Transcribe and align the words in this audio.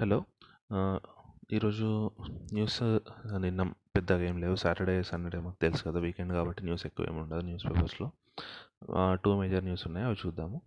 Hello. 0.00 0.24
ఈరోజు 1.52 2.10
news 2.52 2.82
నిన్న 3.36 3.62
పెద్దగా 3.96 4.24
ఏం 4.24 4.40
లేవు. 4.40 4.56
సాటర్డే 4.56 5.02
సండే 5.02 5.38
మాకు 5.38 5.56
తెలుసు 5.62 5.84
కదా 5.84 6.00
వీకెండ్ 6.00 6.32
కాబట్టి 6.32 6.64
న్యూస్ 6.64 6.86
ఎక్కువ 6.86 7.06
ఏమి 7.06 7.20
ఉండదు 7.20 7.40
న్యూస్ 7.40 7.66
పేపర్స్లో. 7.66 8.10
టూ 9.24 9.40
మేజర్ 9.40 9.64
న్యూస్ 9.64 9.86
ఉన్నాయి. 9.86 10.06
అవి 10.06 10.16
చూద్దాము. 10.26 10.60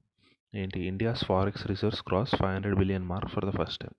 ఏంటి? 0.55 0.79
India's 0.87 1.25
forex 1.25 1.67
reserves 1.67 2.03
cross 2.03 2.35
five 2.35 2.53
hundred 2.53 2.75
billion 2.75 3.03
mark 3.03 3.31
for 3.31 3.45
the 3.45 3.49
first 3.49 3.81
time. 3.81 3.91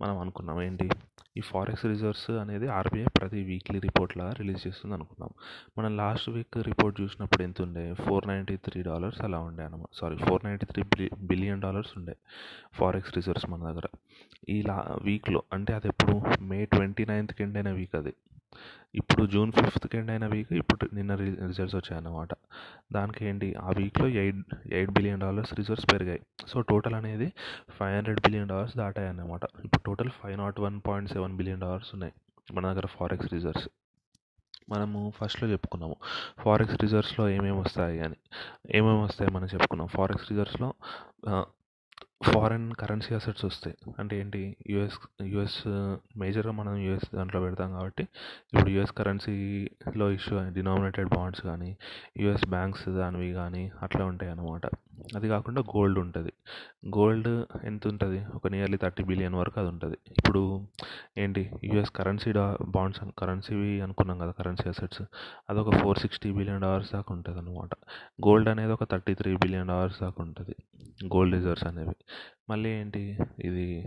మనం 0.00 0.18
అనుకున్నాం. 0.18 0.62
ఏంటి? 0.62 0.90
ఈ 1.36 1.40
ఫారెక్స్ 1.40 1.84
రిజర్వ్స్ 1.86 2.30
అనేది 2.30 2.66
ఆర్బీఐ 2.68 3.06
ప్రతి 3.18 3.40
వీక్లీ 3.44 3.78
రిపోర్ట్ 3.78 4.12
లాగా 4.18 4.32
రిలీజ్ 4.32 4.66
చేస్తుంది 4.66 4.94
అనుకున్నాం 4.94 5.30
మనం 5.78 5.96
లాస్ట్ 5.96 6.30
వీక్ 6.30 6.58
రిపోర్ట్ 6.62 7.00
చూసినప్పుడు 7.00 7.42
ఎంత 7.42 7.62
ఉండే 7.62 7.94
ఫోర్ 7.94 8.28
నైంటీ 8.28 8.56
త్రీ 8.56 8.82
డాలర్స్ 8.82 9.20
అలా 9.20 9.38
ఉండే 9.38 9.64
అనమాట 9.64 9.90
sorry 10.00 10.16
four 10.16 10.44
ninety 10.44 10.66
three 10.66 11.10
billion 11.22 11.60
dollars 11.60 11.98
ఉండే 11.98 12.16
ఫారెక్స్ 12.78 13.16
రిజర్వ్స్ 13.16 13.50
మన 13.50 13.62
దగ్గర. 13.70 13.88
ఈ 14.48 14.62
లా 14.62 14.76
వీక్లో 15.02 15.42
అంటే 15.52 15.72
అది 15.72 15.88
ఎప్పుడు 15.88 16.14
మే 16.42 16.64
ట్వంటీ 16.64 17.04
నైన్త్కి 17.04 17.42
ఎండ్ 17.42 17.56
అయిన 17.56 17.70
వీక్ 17.70 17.96
అది. 17.96 18.14
ఇప్పుడు 18.94 19.22
జూన్ 19.26 19.52
ఫిఫ్త్కి 19.52 19.96
ఎండ్ 19.98 20.10
అయిన 20.10 20.26
వీక్ 20.26 20.52
ఇప్పుడు 20.52 20.88
నిన్న 20.94 21.14
రిజల్ట్స్ 21.14 21.76
వచ్చాయన్నమాట. 21.76 22.32
దానికి 22.92 23.20
ఏంటి 23.24 23.48
ఆ 23.54 23.70
వీక్లో 23.78 24.08
eight 24.22 24.54
eight 24.72 24.90
billion 24.90 25.20
dollars 25.20 25.54
reserves 25.54 25.86
పెరిగాయి. 25.92 26.20
సో 26.48 26.60
టోటల్ 26.60 26.94
అనేది 26.94 27.28
ఫైవ్ 27.78 27.94
హండ్రెడ్ 27.96 28.20
బిలియన్ 28.20 28.48
డాలర్స్ 28.48 28.76
దాటాయి 28.76 29.08
అన్నమాట 29.08 29.44
ఇప్పుడు 29.64 29.82
total 29.86 30.10
five 30.10 30.36
nought 30.38 30.60
one 30.60 30.80
point 30.88 31.10
seven 31.10 31.36
billion 31.36 31.60
dollars 31.60 31.90
ఉన్నాయి 31.94 32.14
మన 32.52 32.64
దగ్గర 32.72 32.86
ఫారెక్స్ 32.86 33.32
రిజర్వ్స్. 33.32 33.68
మనము 34.70 35.12
ఫస్ట్లో 35.16 35.46
చెప్పుకున్నాము 35.48 35.96
ఫారెక్స్ 36.42 36.76
రిజర్వ్స్లో 36.82 37.24
ఏమేమి 37.28 37.58
వస్తాయి 37.60 37.98
అని. 38.00 38.16
ఏమేమి 38.74 39.02
వస్తాయి 39.02 39.30
మనం 39.30 39.48
చెప్పుకున్నాం. 39.54 39.88
ఫారెక్స్ 39.88 40.28
రిజర్వ్స్లో 40.30 40.68
ఫారెన్ 42.20 42.66
కరెన్సీ 42.80 43.12
అసెట్స్ 43.16 43.44
వస్తాయి. 43.48 43.76
అంటే 44.00 44.14
ఏంటి? 44.20 44.40
యుఎస్ 44.72 44.98
యుఎస్ 45.32 45.58
మేజర్గా 46.16 46.52
మనం 46.52 46.74
యుఎస్ 46.84 47.06
దాంట్లో 47.14 47.40
పెడతాం 47.40 47.70
కాబట్టి 47.72 48.04
ఇప్పుడు 48.52 48.70
యుఎస్ 48.70 48.94
కరెన్సీలో 49.00 50.08
ఇష్యూ 50.18 50.36
డినామినేటెడ్ 50.58 51.10
బాండ్స్ 51.16 51.42
కానీ 51.42 51.70
యుఎస్ 52.22 52.46
బ్యాంక్స్ 52.48 52.86
దానివి 53.00 53.30
కానీ 53.40 53.64
అట్లా 53.82 54.04
ఉంటాయి 54.12 54.32
అన్నమాట 54.32 54.64
అది 55.16 55.28
కాకుండా 55.28 55.62
గోల్డ్ 55.62 55.98
ఉంటుంది. 55.98 56.32
గోల్డ్ 56.86 57.28
ఎంత 57.64 57.86
ఉంటుంది 57.86 58.26
ఒక 58.34 58.48
నియర్లీ 58.48 58.76
థర్టీ 58.76 59.04
బిలియన్ 59.04 59.34
వరకు 59.34 59.60
అది 59.60 59.68
ఉంటుంది. 59.68 59.98
ఇప్పుడు 60.18 60.68
ఏంటి? 61.18 61.50
యుఎస్ 61.64 61.90
కరెన్సీ 61.90 62.32
డా 62.32 62.56
బాండ్స్ 62.68 63.00
కరెన్సీవి 63.18 63.80
అనుకున్నాం 63.80 64.18
కదా 64.18 64.30
కరెన్సీ 64.30 64.68
అసెట్స్. 64.68 65.02
అదొక 65.50 65.76
ఫోర్ 65.76 65.98
సిక్స్టీ 65.98 66.32
బిలియన్ 66.32 66.60
డాలర్స్ 66.60 66.92
దాకా 66.92 67.14
ఉంటుంది 67.14 67.38
అనమాట 67.38 67.70
గోల్డ్ 68.26 68.48
అనేది 68.48 68.72
ఒక 68.72 68.84
థర్టీ 68.84 69.14
త్రీ 69.14 69.36
బిలియన్ 69.36 69.68
డాలర్స్ 69.68 70.00
దాకా 70.00 70.24
ఉంటుంది. 70.24 70.54
గోల్డ్ 71.06 71.34
రిజర్వ్స్ 71.34 71.64
అనేవి. 71.64 71.94
మళ్ళీ 72.50 72.70
ఏంటి? 72.70 73.18
ఇది 73.38 73.84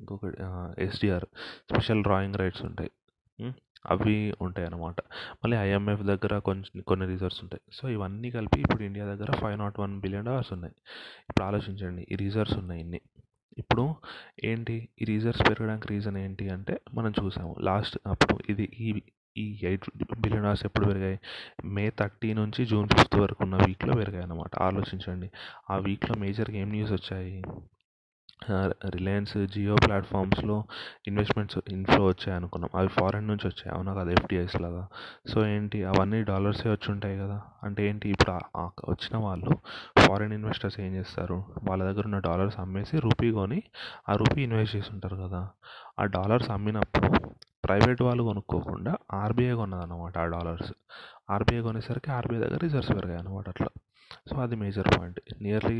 ఇంకొకటి 0.00 0.36
ఎస్డిఆర్. 0.78 1.24
స్పెషల్ 1.70 2.02
డ్రాయింగ్ 2.02 2.34
రైట్స్ 2.34 2.62
ఉంటాయి. 2.62 2.90
అవి 3.90 4.34
ఉంటాయి 4.40 4.66
అన్నమాట 4.66 4.96
మళ్ళీ 5.44 5.56
ఐఎంఎఫ్ 5.56 6.02
దగ్గర 6.02 6.38
కొంచెం 6.38 6.80
కొన్ని 6.80 7.06
రిజర్వ్స్ 7.06 7.40
ఉంటాయి. 7.42 7.60
సో 7.72 7.88
ఇవన్నీ 7.88 8.30
కలిపి 8.30 8.60
ఇప్పుడు 8.60 8.82
ఇండియా 8.82 9.04
దగ్గర 9.06 9.30
five 9.36 9.58
nought 9.58 9.80
one 9.80 10.00
billion 10.00 10.26
dollars 10.26 10.52
ఉన్నాయి. 10.52 10.74
ఇప్పుడు 11.28 11.44
ఆలోచించండి 11.44 12.06
ఈ 12.12 12.16
రిజర్వ్స్ 12.16 12.58
ఉన్నాయి 12.58 12.80
ఇన్ని. 12.80 13.00
ఇప్పుడు 13.58 13.94
ఏంటి? 14.44 14.88
ఈ 15.02 15.04
రిజర్వ్స్ 15.04 15.48
పెరగడానికి 15.48 15.88
రీజన్ 15.88 16.16
ఏంటి 16.16 16.48
అంటే 16.48 16.80
మనం 16.94 17.12
చూసాము 17.24 17.56
లాస్ట్ 17.60 17.98
అప్పుడు 18.06 18.38
ఇది 18.50 18.70
ఈ 18.80 19.02
ఈ 19.38 19.60
ఎయిట్ 19.62 19.84
బిలియన్ 20.20 20.44
డాలర్స్ 20.44 20.64
ఎప్పుడు 20.64 20.86
పెరిగాయి? 20.86 21.18
మే 21.64 21.90
థర్టీ 21.90 22.34
నుంచి 22.34 22.66
జూన్ 22.66 22.88
ఫిఫ్త్ 22.88 23.16
వరకు 23.16 23.44
ఉన్న 23.44 23.56
వీక్లో 23.56 23.94
పెరిగాయి 23.94 24.22
అన్నమాట. 24.22 24.58
ఆలోచించండి 24.58 25.30
ఆ 25.70 25.76
వీక్లో 25.76 26.16
మేజర్గా 26.16 26.56
ఏం 26.56 26.70
న్యూస్ 26.70 26.92
వచ్చాయి? 26.92 27.42
రిలయన్స్ 28.88 29.46
జియో 29.46 29.76
ప్లాట్ఫామ్స్లో 29.86 30.64
ఇన్వెస్ట్మెంట్స్ 31.06 31.58
ఇన్ఫ్లో 31.68 32.04
వచ్చాయి 32.04 32.36
అనుకున్నాం. 32.36 32.70
అవి 32.78 32.88
ఫారెన్ 32.88 33.28
నుంచి 33.28 33.46
వచ్చాయి. 33.46 33.76
అవునా 33.76 33.94
కదా? 33.94 34.10
ఎఫ్డిఐస్ 34.10 34.60
లాగా. 34.60 34.88
సో 35.28 35.46
ఏంటి? 35.46 35.84
అవన్నీ 35.84 36.22
డాలర్సే 36.22 36.70
వచ్చి 36.70 36.92
ఉంటాయి 36.92 37.18
కదా? 37.18 37.42
అంటే 37.62 37.88
ఏంటి? 37.88 38.08
ఇప్పుడు 38.08 38.32
వచ్చిన 38.90 39.16
వాళ్ళు 39.16 39.50
ఫారిన్ 39.98 40.32
ఇన్వెస్టర్స్ 40.32 40.80
ఏం 40.80 40.94
చేస్తారు? 40.94 41.44
వాళ్ళ 41.68 41.84
దగ్గర 41.84 42.02
ఉన్న 42.04 42.18
డాలర్స్ 42.18 42.60
అమ్మేసి 42.60 42.98
రూపీ 42.98 43.30
కొని 43.30 43.62
ఆ 44.08 44.12
రూపీ 44.12 44.42
ఇన్వెస్ట్ 44.42 44.76
చేసి 44.76 44.88
ఉంటారు 44.92 45.16
కదా? 45.16 45.48
ఆ 46.00 46.04
డాలర్స్ 46.04 46.50
అమ్మినప్పుడు 46.50 47.30
ప్రైవేట్ 47.64 48.02
వాళ్ళు 48.02 48.22
కొనుక్కోకుండా 48.22 48.96
ఆర్బీఐ 49.12 49.52
కొన్నదన్నమాట 49.52 50.18
ఆ 50.18 50.26
డాలర్స్. 50.26 50.72
ఆర్బీఐ 51.30 51.60
కొనేసరికి 51.60 52.10
ఆర్బీఐ 52.10 52.38
దగ్గర 52.38 52.56
రిజర్వ్స్ 52.56 52.90
పెరిగాయి 52.90 53.20
అనమాట 53.20 53.48
అట్లా. 53.48 53.68
సో 54.30 54.34
అది 54.42 54.56
మేజర్ 54.56 54.88
పాయింట్. 54.98 55.20
నియర్లీ 55.42 55.78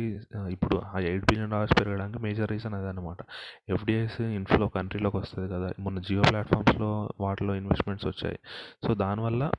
ఇప్పుడు 0.54 0.76
ఆ 0.94 0.98
ఎయిట్ 0.98 1.25
బిలియన్ 1.25 1.50
డాలర్స్ 1.50 1.76
పెరగడానికి 1.81 2.19
మేజర్ 2.19 2.50
రీజన్ 2.50 2.75
అదే 2.75 2.88
అనమాట 2.88 3.16
ఎఫ్డిఐస్ 3.69 4.20
ఇన్ఫ్లో 4.20 4.69
కంట్రీలోకి 4.69 5.16
వస్తుంది 5.16 5.48
కదా. 5.53 5.70
మొన్న 5.78 5.98
జియో 6.00 6.22
ప్లాట్ఫామ్స్లో 6.31 6.91
వాటిలో 7.20 7.54
ఇన్వెస్ట్మెంట్స్ 7.54 8.06
వచ్చాయి. 8.06 8.38
సో 8.86 8.94
దానివల్ల 8.94 9.50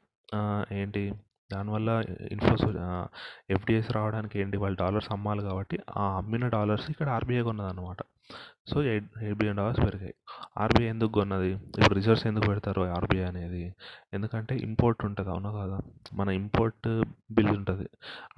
ఏంటి? 0.72 1.03
దానివల్ల 1.53 1.89
ఇన్ఫ్లోస్ 2.31 2.66
ఎఫ్డిఐస్ 3.50 3.91
రావడానికి 3.91 4.39
ఏంటి? 4.39 4.57
వాళ్ళు 4.57 4.77
డాలర్స్ 4.79 5.09
అమ్మాలి 5.11 5.41
కాబట్టి 5.41 5.77
ఆ 5.97 6.06
అమ్మిన 6.17 6.47
డాలర్స్ 6.47 6.89
ఇక్కడ 6.91 7.09
RBI 7.09 7.41
కొన్నదన్నమాట. 7.41 8.01
So 8.67 8.83
eight 8.83 9.05
eight 9.23 9.38
billion 9.38 9.57
dollars 9.57 9.79
పెరిగాయి. 9.79 10.13
ఆర్బీఐ 10.57 10.88
ఎందుకు 10.88 11.11
కొన్నది? 11.11 11.50
ఇప్పుడు 11.51 11.94
రిజర్వ్స్ 11.94 12.28
ఎందుకు 12.28 12.45
పెడతారు 12.45 12.81
ఆర్బీఐ 12.81 13.23
అనేది? 13.23 13.75
ఎందుకంటే 14.13 14.55
ఇంపోర్ట్ 14.55 15.05
ఉంటుంది 15.05 15.29
అవునా 15.29 15.51
కదా? 15.51 15.78
మన 16.13 16.29
ఇంపోర్ట్ 16.29 17.03
బిల్ 17.31 17.50
ఉంటుంది. 17.50 17.89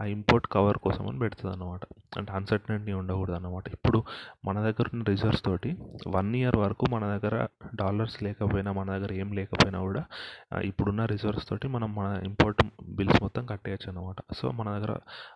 ఆ 0.01 0.06
ఇంపోర్ట్ 0.06 0.47
కవర్ 0.47 0.78
కోసం 0.78 1.07
అని 1.07 1.19
పెడుతుంది 1.19 1.56
అనమాట 1.56 1.79
అంటే 2.18 2.31
అన్సర్టనిటీ 2.31 2.94
ఉండకూడదు 2.94 3.35
అనమాట 3.35 3.68
ఇప్పుడు 3.69 4.03
మన 4.45 4.59
దగ్గర 4.59 4.85
ఉన్న 4.94 5.03
రిజర్వ్స్ 5.03 5.45
తోటి 5.45 5.78
వన్ 6.07 6.35
ఇయర్ 6.35 6.56
వరకు 6.56 6.85
మన 6.89 7.18
దగ్గర 7.18 7.47
డాలర్స్ 7.75 8.23
లేకపోయినా 8.23 8.72
మన 8.72 8.91
దగ్గర 8.97 9.13
ఏం 9.13 9.34
లేకపోయినా 9.34 9.79
కూడా 9.79 10.03
ఇప్పుడున్న 10.62 11.06
రిజర్వ్స్ 11.06 11.50
తోటి 11.50 11.68
మనం 11.68 11.95
మన 11.95 12.22
ఇంపోర్ట్ 12.25 12.62
బిల్స్ 12.89 13.22
మొత్తం 13.22 13.45
కట్టేయచ్చు 13.45 13.91
అనమాట 13.91 14.16
సో 14.34 14.51
మన 14.51 14.69
దగ్గర 14.78 14.94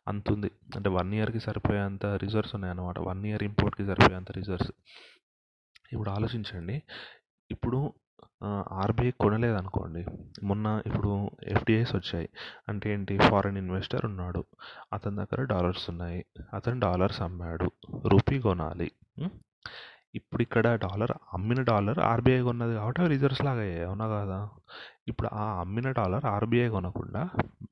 అంత 0.07 0.31
ఉంది 0.31 0.51
అంటే 0.75 0.89
వన్ 0.89 1.13
ఇయర్కి 1.13 1.39
సరిపోయేంత 1.39 2.05
రిజర్వ్స్ 2.05 2.55
ఉన్నాయి 2.55 2.73
అనమాట 2.73 2.99
వన్ 2.99 3.25
ఇయర్ 3.25 3.43
ఇంపోర్ట్కి 3.43 3.85
సరిపోయేంత 3.87 4.31
రిజర్వ్స్. 4.31 4.71
ఇప్పుడు 5.91 6.09
ఆలోచించండి. 6.09 6.83
ఇప్పుడు 7.51 7.93
ఆర్బీఐ 8.71 9.11
కొనలేదనుకోండి 9.11 10.05
మొన్న 10.43 10.81
ఇప్పుడు 10.85 11.29
ఎఫ్డిఐస్ 11.43 11.95
వచ్చాయి. 11.95 12.29
అంటే 12.69 12.93
ఏంటి? 12.93 13.17
ఫారెన్ 13.17 13.57
ఇన్వెస్టర్ 13.57 14.05
ఉన్నాడు. 14.05 14.43
అతని 14.93 15.15
దగ్గర 15.15 15.43
డాలర్స్ 15.43 15.89
ఉన్నాయి. 15.89 16.25
అతను 16.53 16.79
డాలర్స్ 16.79 17.21
అమ్మాడు. 17.21 17.71
రూపీ 18.07 18.39
కొనాలి. 18.39 18.91
ఇప్పుడు 20.15 20.41
ఇక్కడ 20.41 20.67
డాలర్ 20.75 21.11
అమ్మిన 21.33 21.61
డాలర్ 21.61 21.99
ఆర్బీఐ 21.99 22.41
కొన్నది 22.41 22.75
కాబట్టి 22.75 23.01
అవి 23.01 23.09
రిజర్వ్స్ 23.09 23.43
లాగా 23.45 23.59
అయ్యాయి 23.59 23.83
అవునా 23.83 24.07
కదా? 24.07 24.49
ఇప్పుడు 25.07 25.29
ఆ 25.33 25.59
అమ్మిన 25.59 25.91
డాలర్ 25.91 26.25
ఆర్బీఐ 26.25 26.69
కొనకుండా 26.69 27.21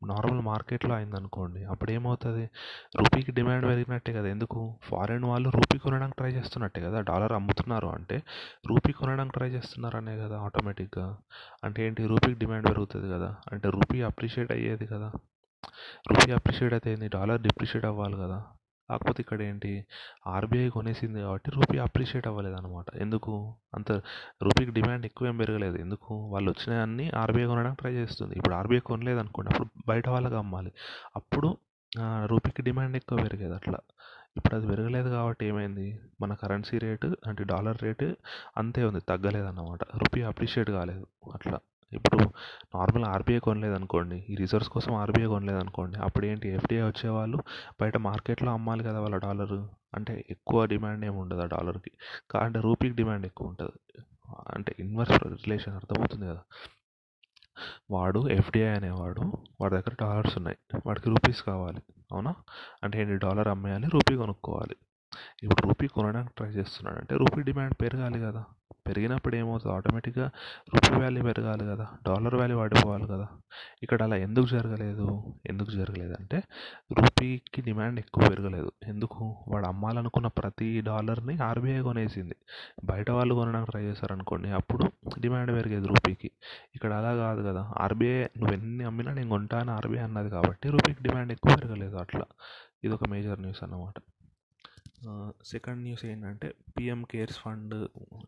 నార్మల్ 0.03 0.41
మార్కెట్లో 0.41 0.95
అయిందనుకోండి 0.95 1.63
అప్పుడు 1.63 1.91
ఏమవుతుంది 1.91 2.45
రూపీకి 2.99 3.31
డిమాండ్ 3.31 3.65
పెరిగినట్టే 3.65 4.13
కదా 4.13 4.27
ఎందుకు? 4.27 4.79
ఫారెన్ 4.83 5.23
వాళ్ళు 5.23 5.49
రూపీ 5.49 5.77
కొనడానికి 5.77 6.17
ట్రై 6.17 6.31
చేస్తున్నట్టే 6.31 6.81
కదా 6.81 7.01
డాలర్ 7.01 7.31
అమ్ముతున్నారు 7.31 7.87
అంటే 7.87 8.17
రూపీ 8.67 8.91
కొనడానికి 8.91 9.33
ట్రై 9.37 9.49
చేస్తున్నారనే 9.49 10.17
కదా 10.17 10.39
ఆటోమేటిక్గా. 10.39 11.17
అంటే 11.63 11.87
ఏంటి? 11.87 12.07
రూపీకి 12.07 12.39
డిమాండ్ 12.39 12.67
పెరుగుతుంది 12.69 13.09
కదా 13.13 13.35
అంటే 13.51 13.69
రూపీ 13.69 14.01
అప్రిషియేట్ 14.01 14.51
అయ్యేది 14.51 14.85
కదా. 14.85 15.11
రూపీ 16.11 16.31
అప్రిషియేట్ 16.31 16.73
అయితే 16.73 17.07
డాలర్ 17.07 17.41
డిప్రిషియేట్ 17.41 17.85
అవ్వాలి 17.85 18.15
కదా. 18.15 18.39
కాకపోతే 18.91 19.19
ఇక్కడ 19.21 19.41
ఏంటి 19.49 19.71
ఆర్బీఐ 20.27 20.69
కొనేసింది 20.69 21.19
కాబట్టి 21.21 21.51
రూపీ 21.51 21.77
అప్రిషియేట్ 21.85 22.27
అవ్వలేదు 22.27 22.55
అనమాట 22.55 22.85
ఎందుకు? 23.05 23.33
అంత 23.75 23.91
రూపీకి 24.45 24.71
డిమాండ్ 24.71 25.05
ఎక్కువ 25.05 25.27
ఏం 25.27 25.37
పెరగలేదు. 25.37 25.77
ఎందుకు? 25.77 26.13
వాళ్ళు 26.33 26.49
వచ్చినాయన్నీ 26.51 27.05
ఆర్బీఐ 27.15 27.45
కొనడానికి 27.45 27.79
ట్రై 27.81 27.93
చేస్తుంది. 27.93 28.35
ఇప్పుడు 28.37 28.55
ఆర్బీఐ 28.55 28.79
కొనలేదు 28.79 29.19
అనుకోండి 29.19 29.51
అప్పుడు 29.51 29.69
బయట 29.87 30.09
వాళ్ళకి 30.09 30.35
అమ్మాలి. 30.35 30.71
అప్పుడు 31.15 31.49
రూపీకి 32.25 32.61
డిమాండ్ 32.61 32.95
ఎక్కువ 32.95 33.17
పెరిగేది 33.23 33.55
అట్లా. 33.55 33.79
ఇప్పుడు 34.37 34.55
అది 34.55 34.67
పెరగలేదు 34.67 35.09
కాబట్టి 35.09 35.45
ఏమైంది? 35.45 35.87
మన 36.21 36.33
కరెన్సీ 36.33 36.77
రేటు 36.77 37.07
అంటే 37.27 37.43
డాలర్ 37.43 37.77
రేటు 37.83 38.07
అంతే 38.57 38.83
ఉంది 38.89 39.01
తగ్గలేదు 39.09 39.45
అన్నమాట 39.45 39.83
రూపీ 39.97 40.21
అప్రిషియేట్ 40.31 40.71
కాలేదు 40.77 41.07
అట్లా. 41.33 41.59
ఇప్పుడు 41.93 42.17
నార్మల్ 42.75 43.05
ఆర్బీఐ 43.05 43.39
కొనలేదు 43.39 43.73
అనుకోండి 43.73 44.25
ఈ 44.29 44.35
రిజర్వ్స్ 44.35 44.69
కోసం 44.69 44.95
ఆర్బీఐ 44.95 45.25
కొనలేదు 45.25 45.59
అనుకోండి 45.59 45.99
అప్పుడు 45.99 46.25
ఏంటి 46.25 46.49
ఎఫ్డీఐ 46.49 46.81
వచ్చేవాళ్ళు 46.81 47.37
బయట 47.81 47.97
మార్కెట్లో 47.97 48.51
అమ్మాలి 48.51 48.83
కదా 48.83 48.99
వాళ్ళ 48.99 49.17
డాలరు 49.17 49.59
అంటే 49.95 50.25
ఎక్కువ 50.29 50.65
డిమాండ్ 50.65 51.05
ఏమి 51.05 51.17
ఉండదు 51.17 51.41
ఆ 51.41 51.45
డాలర్కి. 51.45 51.91
కానీ 52.31 52.59
రూపీకి 52.59 52.95
డిమాండ్ 52.95 53.25
ఎక్కువ 53.25 53.47
ఉంటుంది. 53.47 53.77
అంటే 54.55 54.75
ఇన్వర్స్ 54.79 55.17
రిలేషన్ 55.43 55.75
అర్థమవుతుంది 55.75 56.25
కదా. 56.27 56.43
వాడు 57.91 58.29
ఎఫ్డిఐ 58.29 58.67
అనేవాడు 58.67 59.23
వాడి 59.61 59.73
దగ్గర 59.75 59.93
డాలర్స్ 60.01 60.37
ఉన్నాయి 60.37 60.57
వాడికి 60.85 61.09
రూపీస్ 61.09 61.41
కావాలి 61.41 61.81
అవునా? 62.11 62.31
అంటే 62.83 63.01
ఏంటి 63.01 63.17
డాలర్ 63.17 63.47
అమ్మేయాలి 63.47 63.87
రూపీ 63.93 64.15
కొనుక్కోవాలి. 64.15 64.75
ఇప్పుడు 65.43 65.67
రూపీ 65.67 65.87
కొనడానికి 65.87 66.33
ట్రై 66.37 66.49
చేస్తున్నాడు 66.49 66.99
అంటే 66.99 67.15
రూపీ 67.15 67.41
డిమాండ్ 67.41 67.75
పెరగాలి 67.81 68.19
కదా. 68.19 68.43
పెరిగినప్పుడు 68.87 69.35
ఏమవుతుంది 69.35 69.75
ఆటోమేటిక్గా 69.75 70.29
రూపీ 70.75 71.01
వాల్యూ 71.01 71.23
పెరగాలి 71.23 71.65
కదా 71.65 71.87
డాలర్ 72.07 72.35
వాల్యూ 72.35 72.59
పడిపోవాలి 72.59 73.07
కదా. 73.07 73.27
ఇక్కడ 73.83 74.03
అలా 74.03 74.15
ఎందుకు 74.15 74.45
జరగలేదు? 74.45 75.23
ఎందుకు 75.45 75.71
జరగలేదు 75.71 76.15
అంటే 76.19 76.43
రూపీకి 76.91 77.61
డిమాండ్ 77.61 77.99
ఎక్కువ 77.99 78.23
పెరగలేదు. 78.29 78.71
ఎందుకు? 78.87 79.45
వాడు 79.47 79.65
అమ్మాలనుకున్న 79.65 80.27
ప్రతి 80.27 80.81
డాలర్ని 80.81 81.37
ఆర్బీఐ 81.43 81.79
కొనేసింది. 81.79 82.35
బయట 82.85 83.11
వాళ్ళు 83.11 83.35
కొనడానికి 83.35 83.71
ట్రై 83.71 83.83
చేశారనుకోండి 83.83 84.49
అప్పుడు 84.49 84.91
డిమాండ్ 85.19 85.51
పెరిగేది 85.51 85.87
రూపీకి. 85.87 86.31
ఇక్కడ 86.75 86.93
అలా 86.93 87.15
కాదు 87.15 87.41
కదా 87.47 87.71
ఆర్బీఐ 87.77 88.23
నువ్వు 88.23 88.53
ఎన్ని 88.53 88.83
అమ్మినా 88.83 89.13
నేను 89.13 89.29
కొంటా 89.29 89.59
అని 89.59 89.71
ఆర్బీఐ 89.71 89.99
అన్నది 89.99 90.29
కాబట్టి 90.29 90.69
రూపీకి 90.69 91.03
డిమాండ్ 91.03 91.31
ఎక్కువ 91.31 91.55
పెరగలేదు 91.55 91.95
అట్లా. 91.95 92.25
ఇది 92.83 92.93
ఒక 92.93 93.07
మేజర్ 93.09 93.41
న్యూస్ 93.41 93.63
అన్నమాట. 93.63 93.93
సెకండ్ 95.45 95.81
న్యూస్ 95.81 96.03
ఏంటంటే 96.05 96.47
పిఎం 96.77 97.01
కేర్స్ 97.11 97.37
ఫండ్ 97.39 97.75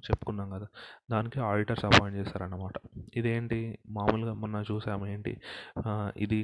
చెప్పుకున్నాం 0.07 0.47
కదా 0.55 0.67
దానికి 1.11 1.39
ఆడిటర్స్ 1.49 1.85
అపాయింట్ 1.85 2.17
చేస్తారన్నమాట. 2.19 2.75
ఇదేంటి? 3.15 3.59
మామూలుగా 3.97 4.33
మొన్న 4.43 4.63
చూసాము 4.71 5.07
ఏంటి? 5.07 5.33
ఇది 6.25 6.39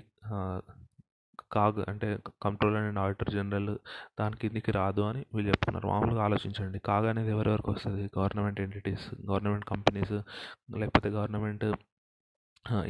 కాగ్ 1.52 1.78
అంటే 1.90 2.08
కంట్రోలర్ 2.44 2.84
అండ్ 2.88 3.00
ఆడిటర్ 3.00 3.32
జనరల్ 3.36 3.72
దాని 4.20 4.36
కిందికి 4.42 4.72
రాదు 4.72 5.02
అని 5.02 5.22
వీళ్ళు 5.36 5.50
చెప్తున్నారు 5.52 5.88
మామూలుగా 5.88 6.22
ఆలోచించండి. 6.24 6.80
కాగ్ 6.90 7.08
అనేది 7.12 7.32
ఎవరెవరికి 7.36 7.70
వస్తుంది? 7.70 8.04
గవర్నమెంట్ 8.18 8.60
ఎంటిటీస్ 8.66 9.08
గవర్నమెంట్ 9.30 9.66
కంపెనీస్ 9.66 10.14
లేకపోతే 10.78 11.10
గవర్నమెంట్ 11.10 11.66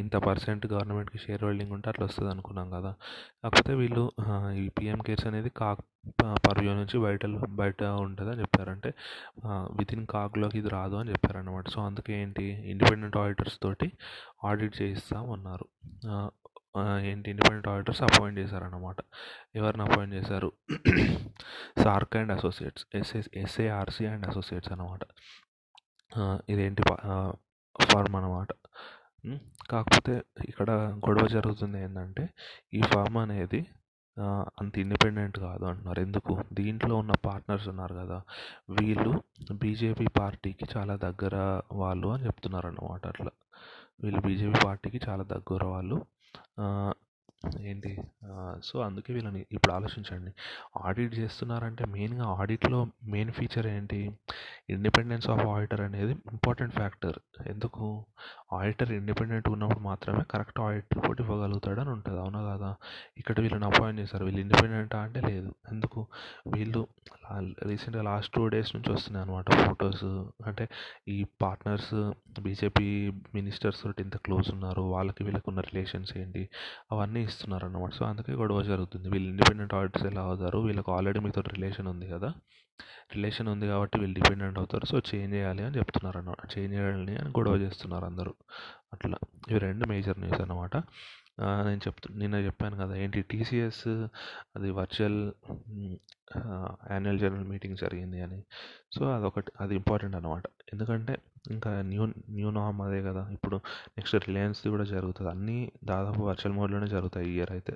ఇంత 0.01 0.16
పర్సెంట్ 0.27 0.63
గవర్నమెంట్కి 0.71 1.19
షేర్ 1.24 1.44
హోల్డింగ్ 1.45 1.74
ఉంటే 1.75 1.88
అట్లా 1.92 2.06
వస్తుంది 2.07 2.30
అనుకున్నాం 2.33 2.68
కదా. 2.77 2.92
కాకపోతే 3.42 3.74
వీళ్ళు 3.81 4.04
ఈ 4.63 4.66
పిఎం 4.77 5.00
కేర్స్ 5.07 5.27
అనేది 5.30 5.50
కాక్ 5.62 5.81
పర్వ్యూ 6.48 6.71
నుంచి 6.80 6.98
బయట 7.06 7.24
బయట 7.60 7.81
ఉంటుంది 8.06 8.30
అని 8.33 8.42
చెప్పారంటే 8.44 8.89
వితిన్ 9.80 10.06
కాక్లోకి 10.13 10.57
ఇది 10.62 10.69
రాదు 10.77 10.95
అని 11.01 11.12
చెప్పారన్నమాట. 11.13 11.66
సో 11.75 11.80
అందుకే 11.89 12.13
ఏంటి 12.24 12.45
ఇండిపెండెంట్ 12.74 13.18
ఆడిటర్స్ 13.24 13.57
తోటి 13.66 13.89
ఆడిట్ 14.50 14.75
చేయిస్తామన్నారు 14.81 15.68
ఏంటి 17.12 17.27
ఇండిపెండెంట్ 17.33 17.68
ఆడిటర్స్ 17.74 18.01
అపాయింట్ 18.07 18.38
చేశారన్నమాట. 18.42 19.00
ఎవరిని 19.60 19.83
అపాయింట్ 19.88 20.13
చేశారు? 20.18 20.50
SARC 21.83 22.16
and 22.19 22.31
associates 22.38 22.86
SS 23.00 23.30
SARC 23.44 24.06
and 24.13 24.25
associates 24.31 24.71
అనమాట 24.75 25.04
ఇదేంటి 26.54 26.83
ఫార్మ్ 27.89 28.16
అనమాట 28.19 28.50
కాకపోతే 29.71 30.24
ఇక్కడ 30.50 30.71
గొడవ 31.07 31.27
జరుగుతుంది 31.27 31.77
ఏంటంటే 31.83 32.30
ఈ 32.74 32.81
ఫార్మ్ 32.81 33.18
అనేది 33.18 33.62
అంత 34.60 34.74
ఇండిపెండెంట్ 34.77 35.39
కాదు 35.39 35.66
అంటున్నారు. 35.66 36.00
ఎందుకు? 36.00 36.44
దీంట్లో 36.54 36.95
ఉన్న 36.95 37.13
పార్ట్నర్స్ 37.25 37.68
ఉన్నారు 37.68 37.94
కదా 37.95 38.18
వీళ్ళు 38.69 39.12
బీజేపీ 39.51 40.07
పార్టీకి 40.19 40.66
చాలా 40.77 40.95
దగ్గర 40.95 41.36
వాళ్ళు 41.74 42.07
అని 42.07 42.25
చెప్తున్నారు 42.25 42.68
అన్నమాట 42.68 43.07
అట్లా. 43.07 43.31
వీళ్ళు 44.04 44.21
బీజేపీ 44.27 44.57
పార్టీకి 44.66 45.00
చాలా 45.10 45.24
దగ్గర 45.36 45.63
వాళ్ళు. 45.66 46.00
ఏంటి? 47.60 47.92
సో 48.63 48.75
అందుకే 48.81 49.13
వీళ్ళని 49.13 49.45
ఇప్పుడు 49.51 49.74
ఆలోచించండి. 49.74 50.31
ఆడిట్ 50.77 51.13
చేస్తున్నారంటే 51.16 51.86
మెయిన్గా 51.86 52.25
ఆడిట్లో 52.25 52.80
మెయిన్ 53.04 53.31
ఫీచర్ 53.31 53.68
ఏంటి? 53.68 54.00
ఇండిపెండెన్స్ 54.69 55.30
ఆఫ్ 55.30 55.44
ఆడిటర్ 55.45 55.81
అనేది 55.81 56.12
ఇంపార్టెంట్ 56.12 56.74
ఫ్యాక్టర్. 56.74 57.19
ఎందుకు? 57.48 58.06
ఆడిటర్ 58.54 58.92
ఇండిపెండెంట్ 58.92 59.50
ఉన్నప్పుడు 59.50 59.80
మాత్రమే 59.80 60.24
కరెక్ట్ 60.31 60.60
ఆడిట్ 60.60 60.96
రిపోర్ట్ 60.96 61.22
ఇవ్వగలుగుతాడు 61.22 61.81
అని 61.81 61.90
ఉంటుంది. 61.90 62.19
అవునా 62.19 62.56
కదా? 62.56 62.75
ఇక్కడ 63.18 63.40
వీళ్ళని 63.40 63.66
అపాయింట్ 63.66 64.01
చేశారు. 64.01 64.25
వీళ్ళు 64.25 64.42
ఇండిపెండెంటా 64.42 65.00
అంటే 65.00 65.22
లేదు. 65.22 65.56
ఎందుకు? 65.72 66.07
వీళ్ళు 66.48 66.88
రీసెంట్గా 67.66 68.04
లాస్ట్ 68.04 68.34
టూ 68.34 68.48
డేస్ 68.48 68.75
నుంచి 68.75 68.94
వస్తున్నాయి 68.94 69.28
అనమాట 69.28 69.54
ఫొటోస్ 69.54 70.04
అంటే 70.48 70.69
ఈ 71.07 71.25
పార్ట్నర్స్ 71.42 72.12
బీజేపీ 72.42 73.12
మినిస్టర్స్ 73.36 73.84
తోటి 73.84 74.04
ఎంత 74.04 74.18
క్లోజ్ 74.18 74.52
ఉన్నారు. 74.52 74.81
వాళ్ళకి 74.81 75.24
వీళ్ళకి 75.24 75.45
ఉన్న 75.48 75.62
రిలేషన్స్ 75.62 76.18
ఏంటి? 76.18 76.50
అవన్నీ 76.92 77.24
ఇస్తున్నారు 77.24 77.66
అన్నమాట 77.66 77.92
సో 77.92 78.06
అందుకే 78.06 78.34
గొడవ 78.34 78.62
జరుగుతుంది. 78.62 79.10
వీళ్ళు 79.10 79.30
ఇండిపెండెంట్ 79.30 79.74
ఆడిటర్స్ 79.74 80.07
ఎలా 80.07 80.22
అవుతారు? 80.22 80.60
వీళ్ళకి 80.60 80.92
ఆల్రెడీ 80.92 81.19
మీతో 81.19 81.42
రిలేషన్ 81.42 81.88
ఉంది 81.88 82.07
కదా? 82.10 82.34
రిలేషన్ 83.13 83.48
ఉంది 83.48 83.68
కాబట్టి 83.68 84.00
వీళ్ళు 84.00 84.19
డిపెండెంట్ 84.19 84.57
అవుతారు. 84.57 84.86
సో 84.86 84.98
చేంజ్ 84.98 85.36
చేయాలి 85.36 85.63
అని 85.63 85.78
చెప్తున్నారు 85.78 86.18
అన్నమాట 86.18 86.57
చేంజ్ 86.57 86.75
చేయాలి 86.75 87.18
అని 87.18 87.30
గొడవ 87.30 87.56
చేస్తున్నారు 87.56 88.06
అందరూ. 88.06 88.34
అట్లా. 88.94 89.18
ఇవి 89.50 89.59
రెండు 89.68 89.86
మేజర్ 89.91 90.19
న్యూస్ 90.24 90.41
అనమాట 90.45 90.75
నేను 91.68 91.81
చెప్తు 91.88 92.07
నిన్న 92.21 92.38
చెప్పాను 92.45 92.75
కదా 92.81 92.94
ఏంటి 93.03 93.19
టీసీఎస్ 93.31 93.83
అది 94.56 94.69
వర్చువల్ 94.80 95.19
యాన్యువల్ 96.94 97.19
జనరల్ 97.24 97.47
మీటింగ్ 97.53 97.77
జరిగింది 97.83 98.19
అని. 98.25 98.39
సో 98.95 99.01
అదొకటి 99.18 99.51
అది 99.63 99.74
ఇంపార్టెంట్ 99.81 100.15
అనమాట 100.19 100.45
ఎందుకంటే 100.74 101.13
ఇంకా 101.51 101.71
న్యూ 101.91 102.06
న్యూ 102.38 102.50
నామ్ 102.57 102.81
అదే 102.88 103.00
కదా. 103.09 103.24
ఇప్పుడు 103.38 103.57
నెక్స్ట్ 103.97 104.18
రిలయన్స్ది 104.27 104.69
కూడా 104.75 104.85
జరుగుతుంది. 104.95 105.30
అన్నీ 105.35 105.57
దాదాపు 105.92 106.21
వర్చువల్ 106.30 106.57
మోడ్లోనే 106.59 106.89
జరుగుతాయి 106.95 107.30
ఈ 107.31 107.35
ఇయర్ 107.38 107.53
అయితే. 107.57 107.75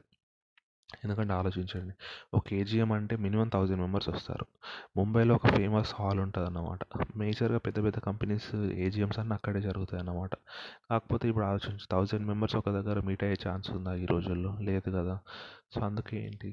ఎందుకంటే 1.04 1.34
ఆలోచించండి. 1.34 1.94
ఒక 2.34 2.44
కేజీఎం 2.48 2.92
అంటే 2.92 3.16
మినిమం 3.16 3.50
థౌజండ్ 3.50 3.82
మెంబర్స్ 3.82 4.10
వస్తారు. 4.10 4.46
ముంబైలో 4.98 5.36
ఒక 5.36 5.48
ఫేమస్ 5.48 5.94
హాల్ 5.96 6.20
ఉంటుంది 6.20 6.48
అన్నమాట 6.48 6.80
మేజర్గా 7.18 7.58
పెద్ద 7.58 7.84
పెద్ద 7.84 8.00
కంపెనీస్ 8.00 8.50
ఏజిఎమ్స్ 8.86 9.20
అన్నీ 9.20 9.34
అక్కడే 9.34 9.62
జరుగుతాయి 9.62 10.00
అన్నమాట 10.02 10.34
కాకపోతే 10.90 11.30
ఇప్పుడు 11.30 11.46
ఆలోచించు 11.46 11.88
థౌజండ్ 11.92 12.28
మెంబర్స్ 12.28 12.56
ఒక 12.56 12.70
దగ్గర 12.70 13.00
మీట్ 13.00 13.24
అయ్యే 13.24 13.50
ఛాన్స్ 13.50 13.70
ఉందా 13.72 13.94
ఈ 13.96 14.06
రోజుల్లో? 14.06 14.58
లేదు 14.62 14.90
కదా. 14.92 15.20
సో 15.76 15.82
అందుకే 15.86 16.18
ఏంటి? 16.26 16.52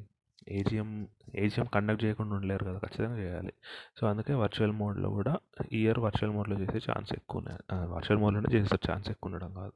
ఏజిఎం 0.48 0.90
ఏజిఎం 1.37 1.66
కండక్ట్ 1.75 2.04
చేయకుండా 2.04 2.34
ఉండలేరు 2.34 2.64
కదా 2.64 2.78
ఖచ్చితంగా 2.78 3.19
చేయాలి. 3.19 3.52
సో 4.00 4.06
అందుకే 4.06 4.34
వర్చువల్ 4.34 4.72
మోడ్లో 4.72 5.10
కూడా 5.10 5.34
ఇయర్ 5.72 5.98
వర్చువల్ 5.98 6.34
మోడ్లో 6.37 6.56
చేసే 6.60 6.78
ఛాన్స్ 6.90 7.12
ఎక్కువ 7.12 7.38
ఉన్నాయి. 7.38 7.58
వర్చువల్ 7.88 8.22
మోడ్లోనే 8.22 8.48
చేసే 8.54 8.76
ఛాన్స్ 8.90 9.10
ఎక్కువ 9.10 9.32
ఉండడం 9.32 9.54
కాదు. 9.54 9.72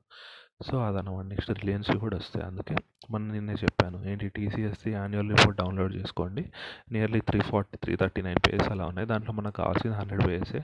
సో 0.62 0.82
అదనమాట 0.82 1.24
నెక్స్ట్ 1.24 1.50
రిలయన్స్వి 1.50 1.98
కూడా 1.98 2.16
వస్తాయి. 2.16 2.46
అందుకే 2.46 2.76
మనం 3.10 3.32
నిన్నే 3.32 3.52
చెప్పాను. 3.52 4.04
ఏంటి? 4.08 4.28
టీసీఎస్ది 4.28 4.92
యాన్యువల్ 4.92 5.30
రిపోర్ట్ 5.30 5.60
డౌన్లోడ్ 5.60 5.94
చేసుకోండి. 5.94 6.52
Nearly 6.92 7.20
three 7.20 7.40
forty 7.40 7.76
three 7.76 7.96
thirty 7.96 8.22
nine 8.22 8.38
pages 8.48 8.68
అలా 8.68 8.86
ఉన్నాయి. 8.86 9.08
దాంట్లో 9.08 9.32
మనకు 9.32 9.56
కావాల్సిన 9.56 9.92
హండ్రెడ్ 9.92 10.26
పేజెసే 10.26 10.62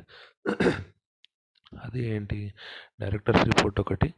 అది 1.82 2.04
ఏంటి? 2.04 2.54
డైరెక్టర్స్ 3.00 3.44
రిపోర్ట్ 3.44 3.80
ఒకటి. 3.80 4.14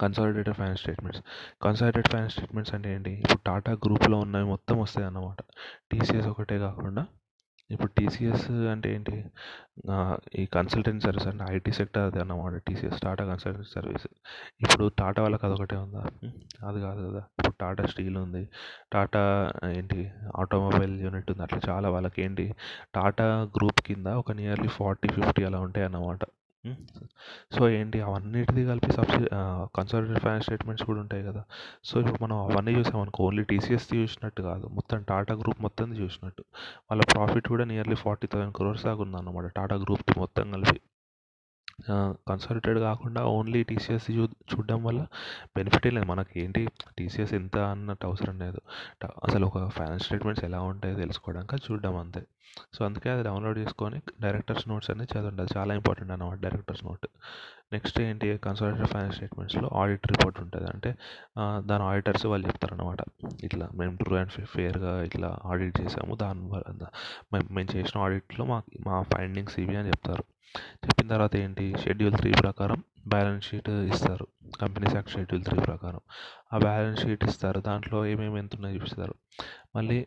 Consolidated 0.00 0.56
finance 0.56 0.80
statements. 0.80 1.22
Consolidated 1.62 2.12
finance 2.12 2.34
statements 2.34 2.74
అంటే 2.74 2.94
ఏంటి? 2.94 3.10
ఇప్పుడు 3.10 3.40
టాటా 3.46 3.72
గ్రూప్లో 3.72 4.18
ఉన్నవి 4.18 4.44
మొత్తం 4.44 4.80
వస్తాయి 4.80 5.06
అన్నమాట 5.06 5.40
టీసీఎస్ 5.92 6.26
ఒకటే 6.26 6.58
కాకుండా 6.58 7.06
ఇప్పుడు 7.72 7.92
టీసీఎస్ 7.98 8.50
అంటే 8.72 8.88
ఏంటి? 8.94 9.16
ఈ 10.40 10.42
కన్సల్టెంట్ 10.54 11.04
సర్వీస్ 11.04 11.26
అంటే 11.28 11.44
ఐటీ 11.54 11.72
సెక్టర్ 11.78 12.02
అది 12.02 12.20
అన్నమాట. 12.20 12.54
టీసీఎస్ 12.68 13.00
టాటా 13.00 13.24
కన్సల్టెంట్ 13.24 13.68
సర్వీస్ 13.68 14.06
ఇప్పుడు 14.60 14.86
టాటా 14.98 15.22
వాళ్ళకి 15.22 15.46
అదొకటే 15.46 15.76
ఉందా? 15.76 16.02
అది 16.68 16.80
కాదు 16.86 17.00
కదా. 17.08 17.22
ఇప్పుడు 17.38 17.56
టాటా 17.60 17.86
స్టీల్ 17.86 18.16
ఉంది. 18.16 18.42
టాటా 18.92 19.22
ఏంటి? 19.78 20.00
ఆటోమొబైల్ 20.36 20.94
యూనిట్ 21.00 21.30
ఉంది. 21.32 21.42
అట్లా 21.42 21.60
చాలా 21.68 21.90
వాళ్ళకి 21.96 22.22
ఏంటి? 22.22 22.46
టాటా 22.94 23.26
గ్రూప్ 23.58 23.82
కింద 23.88 24.06
ఒక 24.22 24.32
నియర్లీ 24.32 24.68
ఫార్టీ 24.68 25.08
ఫిఫ్టీ 25.08 25.44
అలా 25.44 25.60
ఉంటాయి 25.66 25.86
అన్నమాట. 25.86 26.22
సో 27.54 27.62
ఏంటి 27.78 27.98
అవన్నిటిది 28.08 28.62
కలిపి 28.66 28.90
సబ్సిడీ 28.96 29.26
కన్సాలిడేటెడ్ 29.76 30.22
ఫైనాన్స్ 30.24 30.46
స్టేట్మెంట్స్ 30.46 30.84
కూడా 30.86 31.00
ఉంటాయి 31.00 31.22
కదా. 31.28 31.42
సో 31.88 31.94
ఇప్పుడు 32.00 32.22
మనం 32.24 32.36
అవన్నీ 32.46 32.72
చూసామనుకో 32.78 33.24
ఓన్లీ 33.28 33.44
టీసీఎస్ది 33.52 33.96
చూసినట్టు 34.02 34.42
కాదు. 34.42 34.66
మొత్తం 34.78 35.02
టాటా 35.10 35.34
గ్రూప్ 35.42 35.60
మొత్తం 35.62 35.88
చూసినట్టు. 36.02 36.44
వాళ్ళ 36.90 37.02
ప్రాఫిట్ 37.14 37.48
కూడా 37.54 37.66
నియర్లీ 37.72 37.98
ఫార్టీ 38.04 38.28
థౌసండ్ 38.34 38.56
క్రోర్స్ 38.60 38.84
దాకా 38.84 39.02
ఉందన్నమాట 39.06 39.46
టాటా 39.58 39.76
గ్రూప్ది 39.84 40.14
మొత్తం 40.20 40.46
కలిపి. 40.56 40.78
కన్సల్టెడ్ 42.30 42.78
కాకుండా 42.88 43.20
ఓన్లీ 43.36 43.60
టీసీఎస్ 43.70 44.08
చూ 44.16 44.24
చూడడం 44.50 44.80
వల్ల 44.88 45.00
బెనిఫిట్ 45.56 45.88
లేదు. 45.96 46.06
మనకి 46.12 46.34
ఏంటి 46.44 46.62
టీసీఎస్ 46.98 47.34
ఎంత 47.40 47.56
అన్నట్టు 47.74 48.06
అవసరం 48.10 48.36
లేదు. 48.44 48.60
అసలు 49.28 49.44
ఒక 49.50 49.58
ఫైనాన్స్ 49.78 50.06
స్టేట్మెంట్స్ 50.08 50.44
ఎలా 50.50 50.60
ఉంటాయో 50.72 50.96
తెలుసుకోవడానికి 51.04 51.64
చూడడం 51.68 51.96
అంతే. 52.04 52.22
సో 52.74 52.80
అందుకే 52.86 53.08
అది 53.12 53.22
డౌన్లోడ్ 53.26 53.58
చేసుకొని 53.62 53.98
డైరెక్టర్స్ 54.24 54.66
నోట్స్ 54.70 54.88
అనేది 54.92 55.10
చదవండి. 55.12 55.40
అది 55.44 55.52
చాలా 55.58 55.72
ఇంపార్టెంట్ 55.78 56.12
అన్నమాట 56.14 56.38
డైరెక్టర్స్ 56.46 56.82
నోట్ 56.88 57.06
నెక్స్ట్ 57.74 57.98
ఏంటి 58.06 58.26
కన్సల్టెడ్ 58.46 58.90
ఫైనాన్స్ 58.94 59.16
స్టేట్మెంట్స్లో 59.18 59.68
ఆడిట్ 59.80 60.06
రిపోర్ట్ 60.12 60.38
ఉంటుంది. 60.44 60.66
అంటే 60.74 60.90
దాని 61.70 61.84
ఆడిటర్స్ 61.90 62.26
వాళ్ళు 62.32 62.44
చెప్తారనమాట 62.50 63.00
ఇట్లా 63.48 63.68
మేము 63.80 63.94
ట్రూ 64.02 64.16
అండ్ 64.20 64.34
ఫేర్గా 64.54 64.92
ఇట్లా 65.08 65.30
ఆడిట్ 65.52 65.74
చేసాము. 65.82 66.14
దాని 66.22 66.42
మేము 67.32 67.46
మేము 67.56 67.68
చేసిన 67.76 68.04
ఆడిట్లో 68.06 68.46
మా 68.52 68.58
మా 68.88 68.96
ఫైండింగ్స్ 69.14 69.56
ఇవి 69.64 69.76
అని 69.82 69.90
చెప్తారు. 69.94 70.24
చెప్పిన 70.58 71.08
తర్వాత 71.08 71.36
ఏంటి? 71.36 71.74
షెడ్యూల్ 71.80 72.14
త్రీ 72.14 72.32
ప్రకారం 72.40 72.84
బ్యాలెన్స్ 73.08 73.46
షీట్ 73.48 73.70
ఇస్తారు. 73.70 74.26
కంపెనీస్ 74.60 74.94
యాక్ట్ 74.94 75.10
షెడ్యూల్ 75.10 75.44
త్రీ 75.44 75.58
ప్రకారం. 75.60 76.00
ఆ 76.52 76.58
బ్యాలెన్స్ 76.58 77.02
షీట్ 77.02 77.24
ఇస్తారు. 77.24 77.60
దాంట్లో 77.60 78.06
ఏమేమి 78.06 78.38
ఎంత 78.38 78.54
ఉన్నాయో 78.54 78.74
చూపిస్తారు. 78.76 79.14
మళ్ళీ 79.76 80.06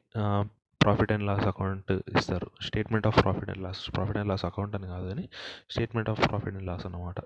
ప్రాఫిట్ 0.86 1.12
అండ్ 1.16 1.26
లాస్ 1.30 1.46
అకౌంట్ 1.52 1.92
ఇస్తారు. 2.18 2.48
Statement 2.68 3.08
of 3.12 3.18
profit 3.24 3.50
and 3.54 3.64
loss 3.66 3.84
profit 3.98 4.18
and 4.22 4.30
loss 4.32 4.46
account 4.50 4.76
అని 4.80 4.88
కాదు 4.94 5.06
కానీ 5.12 5.26
statement 5.74 6.10
of 6.14 6.22
profit 6.30 6.56
and 6.58 6.68
loss 6.72 6.86
అనమాట 6.90 7.20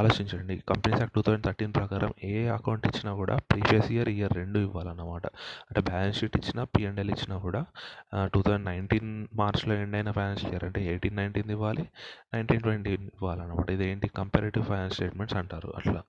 ఆలోచించండి. 0.00 0.54
Companies 0.70 1.00
act 1.02 1.14
two 1.16 1.22
thousand 1.26 1.44
thirteen 1.46 1.72
ప్రకారం 1.78 2.12
ఏ 2.30 2.34
అకౌంట్ 2.56 2.84
ఇచ్చినా 2.90 3.12
కూడా 3.20 3.34
ప్రీవియస్ 3.50 3.88
ఇయర్ 3.94 4.10
ఇయర్ 4.16 4.34
రెండు 4.40 4.58
ఇవ్వాలన్నమాట. 4.66 5.26
అంటే 5.68 5.80
బ్యాలెన్స్ 5.90 6.18
షీట్ 6.20 6.36
ఇచ్చినా 6.40 6.64
పిఎండ్ఎల్ 6.74 7.10
ఇచ్చినా 7.14 7.36
కూడా 7.46 7.60
టూ 8.34 8.40
థౌజండ్ 8.46 8.66
నైన్టీన్ 8.70 9.10
మార్చ్లో 9.40 9.74
ఎండ్ 9.82 9.96
అయిన 10.00 10.12
ఫైనాన్షియల్ 10.18 10.54
ఇయర్ 10.54 10.66
అంటే 10.68 10.82
ఎయిటీన్ 10.92 11.16
నైన్టీన్ 11.20 11.52
ఇవ్వాలి. 11.56 11.84
నైన్టీన్ 12.34 12.64
ట్వంటీ 12.66 12.94
ఇవ్వాలన్నమాట. 13.16 13.68
ఇదేంటి? 13.78 14.10
కంపారేటివ్ 14.20 14.66
ఫైనాన్స్ 14.72 14.96
స్టేట్మెంట్స్ 14.98 15.38
అంటారు. 15.42 15.70
అట్లా. 15.80 16.02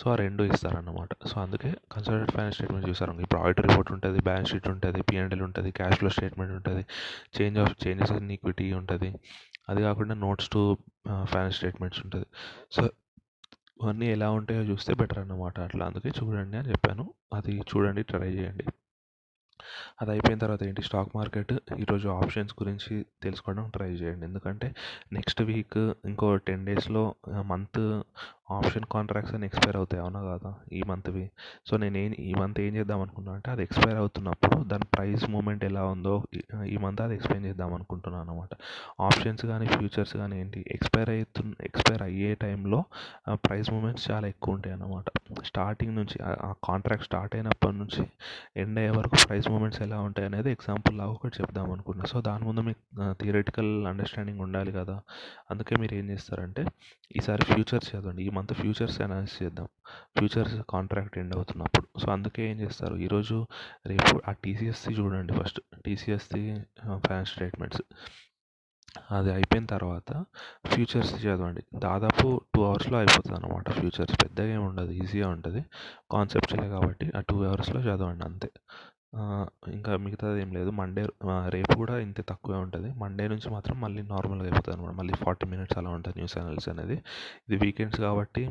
సో 0.00 0.04
ఆ 0.12 0.14
రెండు 0.22 0.42
ఇస్తారన్నమాట. 0.52 1.10
సో 1.30 1.36
అందుకే 1.40 1.70
కన్సల్టెడ్ 1.92 2.32
ఫైనాన్స్ 2.36 2.56
స్టేట్మెంట్ 2.58 2.86
చూసారు 2.90 3.20
ఇప్పుడు 3.26 3.40
ఆడిట్ 3.40 3.60
రిపోర్ట్ 3.66 3.92
ఉంటుంది 3.92 4.20
బ్యాలెన్స్ 4.28 4.50
షీట్ 4.52 4.68
ఉంటుంది 4.74 5.02
పిఎన్ఎల్ 5.10 5.42
ఉంటుంది 5.48 5.70
క్యాష్ 5.70 5.98
ఫ్లో 6.00 6.10
స్టేట్మెంట్ 6.18 6.54
ఉంటుంది 6.58 6.84
change 7.38 7.58
of 7.64 7.74
changes 7.86 8.12
in 8.12 8.30
equity 8.36 8.72
ఉంటుంది. 8.72 9.10
అది 9.68 9.82
కాకుండా 9.82 10.14
నోట్స్ 10.26 10.48
టు 10.48 10.62
ఫైనాన్స్ 11.32 11.56
స్టేట్మెంట్స్ 11.56 12.00
ఉంటుంది. 12.04 12.26
సో 12.76 12.82
ఇవన్నీ 13.82 14.06
ఎలా 14.16 14.28
ఉంటాయో 14.30 14.62
చూస్తే 14.62 14.92
బెటర్ 14.94 15.18
అన్నమాట 15.18 15.60
అట్లా. 15.60 15.86
అందుకే 15.86 16.10
చూడండి 16.18 16.56
అని 16.60 16.68
చెప్పాను. 16.70 17.14
అది 17.34 17.52
చూడండి 17.70 18.02
ట్రై 18.02 18.30
చేయండి. 18.38 18.64
అది 20.00 20.10
అయిపోయిన 20.10 20.38
తర్వాత 20.38 20.62
ఏంటి? 20.62 20.82
స్టాక్ 20.82 21.10
మార్కెట్ 21.16 21.52
ఈరోజు 21.78 22.08
ఆప్షన్స్ 22.08 22.52
గురించి 22.60 22.94
తెలుసుకోవడం 23.22 23.64
ట్రై 23.76 23.88
చేయండి. 23.92 24.24
ఎందుకంటే 24.26 24.68
నెక్స్ట్ 25.12 25.42
వీక్ 25.42 25.78
ఇంకో 26.10 26.28
టెన్ 26.48 26.66
డేస్లో 26.66 27.14
మంత్ 27.52 27.80
ఆప్షన్ 28.50 28.86
కాంట్రాక్ట్స్ 28.92 29.34
అని 29.34 29.46
ఎక్స్పైర్ 29.46 29.76
అవుతాయి 29.76 30.00
అవునా 30.02 30.20
కాదా? 30.22 30.50
ఈ 30.72 30.80
మంత్వి. 30.90 31.24
సో 31.68 31.76
నేను 31.76 31.96
ఏం 31.98 32.12
ఈ 32.20 32.32
మంత్ 32.40 32.60
ఏం 32.60 32.72
చేద్దాం 32.76 33.00
అనుకున్నా 33.04 33.32
అంటే 33.32 33.48
అది 33.50 33.62
ఎక్స్పైర్ 33.62 33.98
అవుతున్నప్పుడు 34.02 34.56
దాని 34.70 34.86
ప్రైస్ 34.94 35.24
మూమెంట్ 35.30 35.64
ఎలా 35.64 35.82
ఉందో 35.94 36.14
ఈ 36.74 36.76
మంత్ 36.76 37.00
అది 37.06 37.14
ఎక్స్ప్లెయిన్ 37.14 37.46
చేద్దాం 37.46 37.72
అనుకుంటున్నాను 37.74 38.24
అనమాట 38.24 38.52
ఆప్షన్స్ 39.08 39.44
కానీ 39.46 39.66
ఫ్యూచర్స్ 39.74 40.14
కానీ 40.22 40.36
ఏంటి? 40.42 40.60
ఎక్స్పైర్ 40.76 41.10
అవుతు 41.14 41.42
ఎక్స్పైర్ 41.68 42.02
అయ్యే 42.08 42.30
టైంలో 42.44 42.80
ప్రైస్ 43.46 43.70
మూమెంట్స్ 43.74 44.06
చాలా 44.10 44.26
ఎక్కువ 44.34 44.56
ఉంటాయి 44.56 44.74
అన్నమాట. 44.76 45.06
స్టార్టింగ్ 45.50 45.94
నుంచి 46.00 46.16
ఆ 46.48 46.50
కాంట్రాక్ట్ 46.68 47.06
స్టార్ట్ 47.08 47.34
అయినప్పటి 47.36 47.76
నుంచి 47.82 48.02
ఎండ్ 48.62 48.78
అయ్యే 48.82 48.92
వరకు 48.98 49.16
ప్రైస్ 49.26 49.48
మూమెంట్స్ 49.48 49.82
ఎలా 49.86 49.98
ఉంటాయి 50.08 50.26
అనేది 50.30 50.50
ఎగ్జాంపుల్ 50.56 50.96
లాగా 51.00 51.12
ఒకటి 51.16 51.36
చెప్దాం 51.40 51.68
అనుకున్నా. 51.76 52.04
సో 52.12 52.18
దాని 52.28 52.44
ముందు 52.48 52.60
మీకు 52.68 52.82
థియరటికల్ 53.22 53.70
అండర్స్టాండింగ్ 53.92 54.42
ఉండాలి 54.46 54.72
కదా? 54.72 54.96
అందుకే 55.50 55.76
మీరు 55.82 55.94
ఏం 56.00 56.08
చేస్తారంటే 56.10 56.62
ఈసారి 57.16 57.42
ఫ్యూచర్స్ 57.50 57.90
చదవండి. 57.92 58.22
ఈ 58.28 58.30
మంత్ 58.38 58.54
ఫ్యూచర్స్ 58.54 59.00
అనాలిసిస్ 59.00 59.42
చేద్దాం. 59.42 59.68
ఫ్యూచర్స్ 60.18 60.56
కాంట్రాక్ట్ 60.70 61.18
ఎండ్ 61.18 61.36
అవుతున్నప్పుడు. 61.36 62.00
సో 62.00 62.12
అందుకే 62.12 62.50
ఏం 62.50 62.60
చేస్తారు? 62.60 62.96
ఈరోజు 63.08 63.46
రేపు 63.86 64.22
ఆ 64.28 64.32
టీసీఎస్సి 64.44 64.94
చూడండి 64.94 65.32
ఫస్ట్ 65.40 65.60
టీసీఎస్సి 65.86 66.42
ఫైనాన్స్ 67.06 67.32
స్టేట్మెంట్స్ 67.32 67.82
అది 69.10 69.30
అయిపోయిన 69.32 69.66
తర్వాత 69.66 70.10
ఫ్యూచర్స్ 70.66 71.12
చదవండి. 71.24 71.62
దాదాపు 71.78 72.26
టూ 72.54 72.60
అవర్స్లో 72.68 72.98
అయిపోతుంది 72.98 73.36
అనమాట 73.38 73.70
ఫ్యూచర్స్ 73.70 74.16
పెద్దగా 74.22 74.48
ఏమి 74.54 74.64
ఉండదు. 74.64 74.90
ఈజీగా 74.90 75.28
ఉంటుంది. 75.28 75.64
కాన్సెప్ట్లే 76.10 76.68
కాబట్టి 76.68 77.06
ఆ 77.16 77.20
టూ 77.20 77.36
అవర్స్లో 77.44 77.80
చదవండి 77.80 78.24
అంతే. 78.24 78.50
ఇంకా 79.72 79.96
మిగతాది 79.96 80.40
ఏం 80.40 80.50
లేదు. 80.52 80.70
మండే 80.70 81.02
రేపు 81.48 81.72
కూడా 81.76 81.98
ఇంతే 81.98 82.22
తక్కువే 82.28 82.58
ఉంటుంది. 82.58 82.88
మండే 82.94 83.28
నుంచి 83.28 83.48
మాత్రం 83.50 83.80
మళ్ళీ 83.80 84.02
నార్మల్గా 84.02 84.44
అయిపోతుంది 84.44 84.74
అనమాట 84.76 84.94
మళ్ళీ 84.94 85.14
ఫార్టీ 85.14 85.46
మినిట్స్ 85.46 85.78
అలా 85.78 85.90
ఉంటుంది 85.90 86.16
న్యూస్ 86.18 86.38
ఛానల్స్ 86.38 86.68
అనేది. 86.68 86.96
ఇది 87.48 87.56
వీకెండ్స్ 87.56 88.00
కాబట్టి 88.00 88.42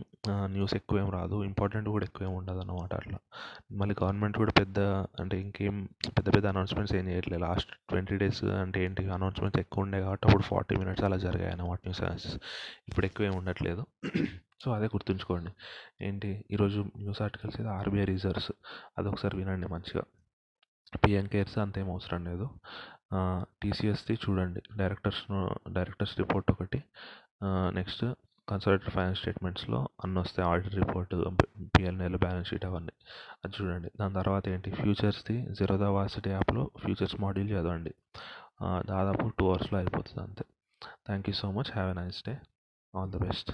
న్యూస్ 0.55 0.73
ఎక్కువ 0.73 0.99
ఏం 0.99 1.09
రాదు. 1.09 1.43
ఇంపార్టెంట్ 1.43 1.89
కూడా 1.89 2.05
ఎక్కువ 2.05 2.27
ఏం 2.27 2.33
ఉండదు 2.35 2.59
అనమాట 2.59 2.93
అట్లా. 2.93 3.19
మళ్ళీ 3.71 3.95
గవర్నమెంట్ 4.03 4.37
కూడా 4.37 4.51
పెద్ద 4.51 4.79
అంటే 5.19 5.41
ఇంకేం 5.41 5.77
పెద్ద 6.17 6.27
పెద్ద 6.35 6.45
అనౌన్స్మెంట్స్ 6.47 6.95
ఏం 6.95 7.07
చేయట్లేదు. 7.07 7.41
లాస్ట్ 7.41 7.71
ట్వంటీ 7.89 8.17
డేస్ 8.17 8.43
అంటే 8.43 8.85
ఏంటి? 8.85 9.05
అనౌన్స్మెంట్స్ 9.09 9.59
ఎక్కువ 9.59 9.83
ఉండే 9.83 10.01
కాబట్టి 10.01 10.27
అప్పుడు 10.27 10.43
ఫార్టీ 10.43 10.75
మినిట్స్ 10.75 11.03
అలా 11.03 11.17
జరిగాయి 11.17 11.51
అన్నమాట 11.51 11.79
న్యూస్ 11.85 12.03
ఛానల్స్ 12.03 12.29
ఇప్పుడు 12.89 13.05
ఎక్కువేం 13.05 13.35
ఉండట్లేదు. 13.37 13.85
సో 14.63 14.71
అదే 14.71 14.85
గుర్తుంచుకోండి. 14.85 15.51
ఏంటి? 16.01 16.45
ఈరోజు 16.51 16.79
న్యూస్ 16.97 17.21
ఆర్టికల్స్ 17.21 17.57
అయితే 17.59 17.71
ఆర్బీఐ 17.71 18.05
రిజర్వ్స్. 18.05 18.51
అదొకసారి 18.97 19.35
వినండి 19.37 19.67
మంచిగా. 19.67 20.03
పిఎన్ 21.03 21.29
కేర్స్ 21.33 21.57
అంతేం 21.63 21.87
అవసరం 21.95 22.21
లేదు 22.29 22.47
టీసీఎస్ది 23.61 24.15
చూడండి. 24.23 24.61
డైరెక్టర్స్ 24.79 25.21
డైరెక్టర్స్ 25.77 26.15
రిపోర్ట్ 26.21 26.49
ఒకటి. 26.53 26.79
నెక్స్ట్ 27.79 28.03
కన్సల్టెడ్ 28.47 28.93
ఫైనాన్స్ 28.95 29.19
స్టేట్మెంట్స్లో 29.21 29.79
అన్ని 30.03 30.17
వస్తాయి 30.19 30.45
audit 30.49 30.75
report 30.81 31.13
PLL 31.75 32.17
balance 32.25 32.49
sheet 32.51 32.65
అవన్నీ. 32.69 32.93
అది 33.43 33.53
చూడండి. 33.57 33.89
దాని 33.99 34.15
తర్వాత 34.19 34.43
ఏంటి? 34.53 34.71
ఫ్యూచర్స్ది 34.81 35.37
జీరోదా 35.59 35.89
వాసిటీ 35.97 36.31
యాప్లో 36.35 36.63
ఫ్యూచర్స్ 36.83 37.15
మాడ్యూల్ 37.23 37.49
చదవండి. 37.53 37.93
దాదాపు 38.91 39.25
టూ 39.39 39.47
అవర్స్లో 39.49 39.77
అయిపోతుంది 39.79 40.21
అంతే. 40.27 40.45
Thank 41.07 41.27
you 41.29 41.35
so 41.41 41.49
much 41.57 41.71
have 41.73 41.89
a 41.95 41.97
nice 42.01 42.21
day 42.29 42.35
all 42.93 43.11
the 43.15 43.19
best 43.27 43.51